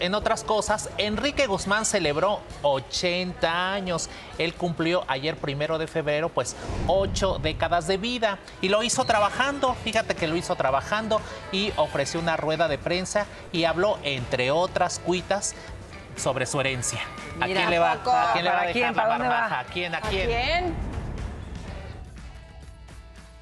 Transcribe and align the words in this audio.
en 0.00 0.14
otras 0.14 0.44
cosas, 0.44 0.90
Enrique 0.98 1.46
Guzmán 1.46 1.84
celebró 1.84 2.40
80 2.62 3.72
años. 3.72 4.08
Él 4.38 4.54
cumplió 4.54 5.04
ayer 5.08 5.36
primero 5.36 5.78
de 5.78 5.86
febrero, 5.86 6.28
pues 6.30 6.56
ocho 6.86 7.38
décadas 7.38 7.86
de 7.86 7.98
vida 7.98 8.38
y 8.60 8.68
lo 8.68 8.82
hizo 8.82 9.04
trabajando. 9.04 9.74
Fíjate 9.84 10.14
que 10.14 10.26
lo 10.26 10.36
hizo 10.36 10.56
trabajando 10.56 11.20
y 11.52 11.72
ofreció 11.76 12.20
una 12.20 12.36
rueda 12.36 12.66
de 12.68 12.78
prensa 12.78 13.26
y 13.52 13.64
habló, 13.64 13.98
entre 14.02 14.50
otras 14.50 14.98
cuitas, 14.98 15.54
sobre 16.16 16.46
su 16.46 16.60
herencia. 16.60 17.00
¿A 17.40 17.46
quién 17.46 17.70
le 17.70 17.78
va, 17.78 17.94
poco. 17.94 18.10
¿a 18.10 18.32
quién 18.32 18.44
le 18.44 18.50
va 18.50 18.56
a 18.56 18.58
¿Para 18.60 18.72
dejar 18.72 18.92
quién? 18.92 18.96
la 18.96 19.06
barbaja? 19.18 19.58
¿A 19.60 19.64
quién? 19.64 19.94
¿A 19.94 19.98
¿A 19.98 20.00
quién? 20.02 20.74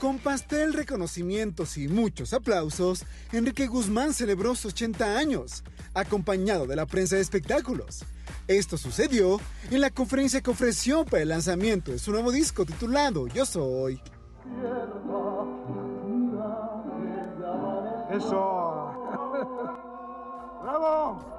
Con 0.00 0.18
pastel, 0.18 0.72
reconocimientos 0.72 1.76
y 1.76 1.86
muchos 1.86 2.32
aplausos, 2.32 3.04
Enrique 3.32 3.66
Guzmán 3.66 4.14
celebró 4.14 4.54
sus 4.54 4.72
80 4.72 5.18
años, 5.18 5.62
acompañado 5.92 6.66
de 6.66 6.74
la 6.74 6.86
prensa 6.86 7.16
de 7.16 7.20
espectáculos. 7.20 8.06
Esto 8.48 8.78
sucedió 8.78 9.38
en 9.70 9.82
la 9.82 9.90
conferencia 9.90 10.40
que 10.40 10.52
ofreció 10.52 11.04
para 11.04 11.22
el 11.22 11.28
lanzamiento 11.28 11.92
de 11.92 11.98
su 11.98 12.12
nuevo 12.12 12.32
disco 12.32 12.64
titulado 12.64 13.26
Yo 13.28 13.44
Soy. 13.44 14.00
Eso. 18.10 18.92
¡Bravo! 20.62 21.30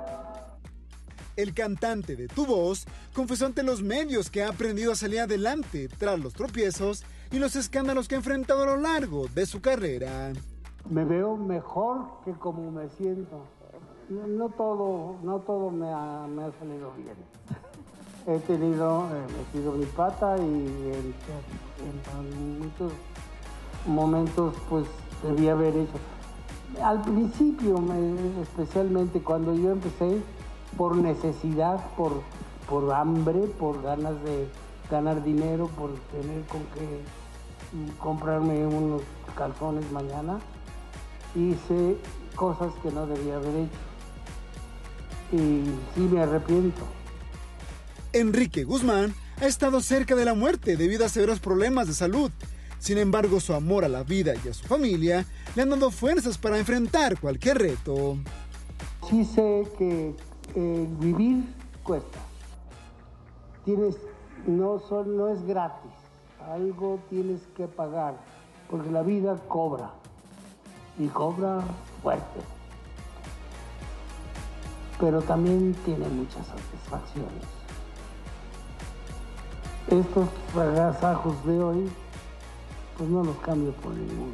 El 1.35 1.55
cantante 1.55 2.15
de 2.15 2.27
Tu 2.27 2.45
Voz 2.45 2.85
confesó 3.13 3.47
ante 3.47 3.63
los 3.63 3.81
medios 3.81 4.29
que 4.29 4.43
ha 4.43 4.49
aprendido 4.49 4.91
a 4.91 4.95
salir 4.95 5.21
adelante 5.21 5.89
tras 5.97 6.19
los 6.19 6.33
tropiezos 6.33 7.03
y 7.31 7.39
los 7.39 7.55
escándalos 7.55 8.07
que 8.07 8.15
ha 8.15 8.17
enfrentado 8.17 8.63
a 8.63 8.65
lo 8.65 8.77
largo 8.77 9.27
de 9.33 9.45
su 9.45 9.61
carrera. 9.61 10.33
me 10.89 11.05
veo 11.05 11.37
mejor 11.37 12.05
que 12.25 12.33
como 12.33 12.71
me 12.71 12.89
siento. 12.89 13.45
No, 14.09 14.49
todo, 14.49 15.15
no 15.23 15.39
todo 15.39 15.71
me 15.71 15.87
ha, 15.87 16.27
salido 16.59 16.91
bien. 16.97 17.15
He 18.27 18.39
tenido, 18.39 19.07
he 19.07 19.21
metido 19.37 19.71
mi 19.71 19.85
pata 19.85 20.35
y 20.37 20.41
en, 20.41 21.13
muchos 22.59 22.91
momentos 23.87 24.53
pues 24.69 24.85
debí 25.23 25.47
haber 25.47 25.75
hecho. 25.77 25.93
Al 26.83 27.01
principio, 27.01 27.77
me- 27.79 28.41
especialmente 28.41 29.21
cuando 29.21 29.55
yo 29.55 29.71
empecé, 29.71 30.21
por 30.77 30.95
necesidad, 30.97 31.79
por, 31.95 32.21
por 32.69 32.91
hambre, 32.93 33.39
por 33.59 33.81
ganas 33.81 34.21
de 34.23 34.47
ganar 34.91 35.23
dinero, 35.23 35.67
por 35.69 35.91
tener 36.11 36.41
con 36.47 36.61
qué 36.73 37.01
mm, 37.73 37.97
comprarme 37.97 38.65
unos 38.67 39.01
calzones 39.35 39.89
mañana, 39.91 40.39
hice 41.33 41.97
cosas 42.35 42.73
que 42.83 42.91
no 42.91 43.07
debía 43.07 43.37
haber 43.37 43.55
hecho. 43.55 43.79
Y 45.31 45.63
sí 45.95 46.01
me 46.01 46.21
arrepiento. 46.21 46.81
Enrique 48.13 48.65
Guzmán 48.65 49.15
ha 49.39 49.45
estado 49.45 49.79
cerca 49.81 50.15
de 50.15 50.25
la 50.25 50.33
muerte 50.33 50.75
debido 50.75 51.05
a 51.05 51.09
severos 51.09 51.39
problemas 51.39 51.87
de 51.87 51.93
salud. 51.93 52.29
Sin 52.79 52.97
embargo, 52.97 53.39
su 53.39 53.53
amor 53.53 53.85
a 53.85 53.89
la 53.89 54.03
vida 54.03 54.33
y 54.43 54.49
a 54.49 54.53
su 54.53 54.65
familia 54.65 55.25
le 55.55 55.61
han 55.61 55.69
dado 55.69 55.91
fuerzas 55.91 56.37
para 56.37 56.57
enfrentar 56.59 57.19
cualquier 57.19 57.59
reto. 57.59 58.17
Sí 59.09 59.23
sé 59.23 59.67
que 59.77 60.15
eh, 60.55 60.87
vivir 60.99 61.45
cuesta. 61.83 62.19
Tienes, 63.63 63.95
no, 64.47 64.79
son, 64.79 65.17
no 65.17 65.29
es 65.29 65.43
gratis. 65.45 65.91
Algo 66.51 66.99
tienes 67.09 67.41
que 67.55 67.67
pagar, 67.67 68.15
porque 68.69 68.89
la 68.89 69.03
vida 69.03 69.37
cobra. 69.47 69.91
Y 70.99 71.07
cobra 71.07 71.61
fuerte. 72.01 72.39
Pero 74.99 75.21
también 75.21 75.73
tiene 75.85 76.07
muchas 76.09 76.45
satisfacciones. 76.47 77.43
Estos 79.87 80.29
agasajos 80.55 81.45
de 81.45 81.59
hoy, 81.59 81.89
pues 82.97 83.09
no 83.09 83.23
los 83.23 83.37
cambio 83.37 83.71
por 83.73 83.93
ninguno. 83.93 84.33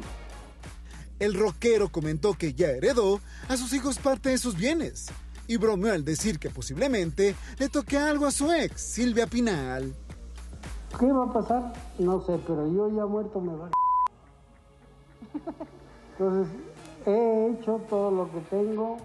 El 1.18 1.34
rockero 1.34 1.88
comentó 1.88 2.34
que 2.34 2.54
ya 2.54 2.68
heredó 2.68 3.20
a 3.48 3.56
sus 3.56 3.72
hijos 3.72 3.98
parte 3.98 4.28
de 4.28 4.38
sus 4.38 4.56
bienes 4.56 5.10
y 5.48 5.56
bromeó 5.56 5.92
al 5.92 6.04
decir 6.04 6.38
que 6.38 6.50
posiblemente 6.50 7.34
le 7.58 7.68
toque 7.68 7.98
algo 7.98 8.26
a 8.26 8.30
su 8.30 8.52
ex, 8.52 8.80
Silvia 8.80 9.26
Pinal. 9.26 9.92
¿Qué 11.00 11.10
va 11.10 11.24
a 11.24 11.32
pasar? 11.32 11.72
No 11.98 12.20
sé, 12.24 12.38
pero 12.46 12.70
yo 12.72 12.88
ya 12.94 13.04
muerto 13.06 13.40
me 13.40 13.54
va. 13.56 13.70
Entonces, 16.18 16.52
he 17.06 17.50
hecho 17.52 17.80
todo 17.88 18.10
lo 18.10 18.30
que 18.30 18.40
tengo, 18.50 18.96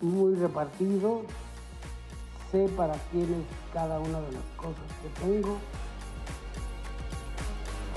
muy 0.00 0.34
repartido. 0.36 1.22
Sé 2.52 2.68
para 2.76 2.94
quién 3.10 3.24
es 3.24 3.72
cada 3.72 3.98
una 3.98 4.20
de 4.20 4.32
las 4.32 4.42
cosas 4.56 4.84
que 5.02 5.20
tengo. 5.24 5.56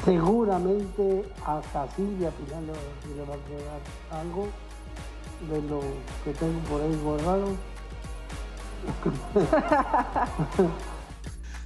Seguramente 0.05 1.25
hasta 1.45 1.87
Silvia 1.95 2.31
Pinal 2.31 2.65
le 2.67 2.71
va- 2.71 3.15
le 3.15 3.21
va 3.29 3.35
a 3.35 3.45
quedar 3.47 4.21
algo 4.21 4.47
de 5.41 5.61
lo 5.69 5.79
que 6.23 6.31
tengo 6.37 6.59
por 6.61 6.81
ahí 6.81 6.95
guardado. 7.03 7.55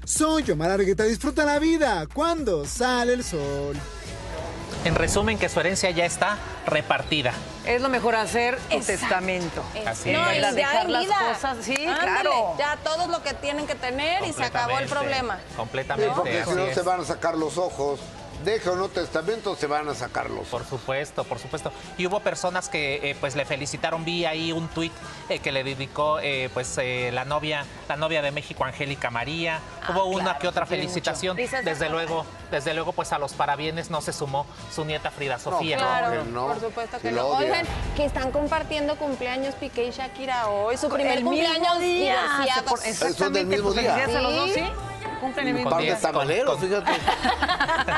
Soy 0.06 0.50
Omar 0.51 0.72
Argueta, 0.72 1.03
disfruta 1.06 1.45
la 1.45 1.59
vida 1.59 2.06
cuando 2.13 2.66
sale 2.66 3.13
el 3.13 3.23
sol. 3.23 3.75
En 4.85 4.95
resumen, 4.95 5.38
que 5.39 5.47
su 5.47 5.62
herencia 5.62 5.89
ya 5.91 6.06
está 6.06 6.38
repartida. 6.66 7.31
Es 7.66 7.81
lo 7.81 7.88
mejor 7.88 8.16
hacer 8.16 8.57
tu 8.57 8.75
Exacto. 8.75 9.00
testamento. 9.01 9.63
Así 9.88 10.12
No, 10.12 10.29
es. 10.29 10.51
y 10.51 10.56
dejar 10.56 10.88
en 10.88 10.91
las 10.94 11.03
vida. 11.06 11.16
cosas, 11.33 11.57
sí, 11.62 11.73
Ándale, 11.85 12.01
claro. 12.01 12.56
Ya 12.59 12.75
todos 12.83 13.07
lo 13.07 13.23
que 13.23 13.33
tienen 13.35 13.66
que 13.66 13.75
tener 13.75 14.25
y 14.25 14.33
se 14.33 14.44
acabó 14.44 14.72
el 14.79 14.89
Completamente, 14.89 14.94
problema. 14.94 15.38
Sí, 15.50 15.56
Completamente. 15.56 16.13
porque 16.16 16.44
si 16.44 16.51
no 16.53 16.73
se 16.73 16.81
van 16.81 17.00
a 17.00 17.06
sacar 17.06 17.38
los 17.38 17.57
ojos. 17.57 18.01
Deje 18.44 18.69
o 18.69 18.75
no 18.75 18.89
testamento, 18.89 19.55
se 19.55 19.67
van 19.67 19.88
a 19.88 19.94
sacar 19.94 20.29
los 20.29 20.39
ojos. 20.39 20.49
Por 20.51 20.66
supuesto, 20.66 21.23
por 21.23 21.39
supuesto. 21.39 21.71
Y 21.97 22.07
hubo 22.07 22.19
personas 22.19 22.67
que 22.67 22.95
eh, 23.11 23.16
pues 23.19 23.35
le 23.35 23.45
felicitaron, 23.45 24.03
vi 24.03 24.25
ahí 24.25 24.51
un 24.51 24.67
tuit 24.67 24.91
eh, 25.29 25.39
que 25.39 25.51
le 25.53 25.63
dedicó 25.63 26.19
eh, 26.19 26.49
pues 26.53 26.77
eh, 26.77 27.11
la 27.13 27.23
novia, 27.23 27.66
la 27.88 27.95
novia 27.95 28.21
de 28.21 28.31
México, 28.31 28.66
Angélica 28.66 29.09
María. 29.09 29.59
Ah, 29.81 29.91
hubo 29.91 30.05
una 30.07 30.38
que 30.39 30.47
otra 30.49 30.66
felicitación. 30.66 31.38
Desde 31.38 31.89
luego, 31.89 32.25
desde 32.51 32.73
luego, 32.73 32.91
pues 32.91 33.13
a 33.13 33.19
los 33.19 33.31
parabienes 33.33 33.89
no 33.89 34.01
se 34.01 34.11
sumó 34.11 34.45
su 34.73 34.83
nieta 34.83 35.09
Frida 35.09 35.39
Sofía. 35.39 35.77
Claro, 35.77 36.23
que 36.23 36.29
no, 36.29 36.47
por 36.47 36.59
supuesto 36.59 37.00
que 37.00 37.11
no. 37.11 37.27
Oigan, 37.27 37.65
que 37.95 38.03
están 38.05 38.31
compartiendo 38.31 38.97
cumpleaños 38.97 39.55
Piqué 39.55 39.85
y 39.85 39.91
Shakira 39.91 40.47
hoy, 40.47 40.75
su 40.75 40.89
primer 40.89 41.19
El 41.19 41.23
mismo 41.23 41.31
cumpleaños 41.31 41.79
día. 41.79 42.17
Por- 42.67 42.79
Son 43.13 43.31
del 43.31 43.45
mismo 43.47 43.71
pues 43.71 43.79
día. 43.81 44.07
los 44.07 44.35
dos, 44.35 44.51
Sí. 44.53 44.63
Cumplen 45.19 45.47
el 45.47 45.53
Un 45.53 45.57
mismo 45.59 45.69
par 45.71 45.79
de 45.79 45.85
día. 45.85 46.44
Con- 46.45 46.59
fíjate. 46.59 46.91